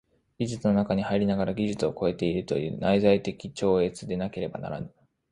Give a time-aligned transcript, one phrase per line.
[0.39, 4.91] 技術の中に入りながら技術を超えているという内在的超越でなければならぬ。